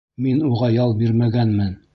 Мин 0.27 0.39
уға 0.47 0.71
ял 0.77 0.97
бирмәгәнмен. 1.03 1.81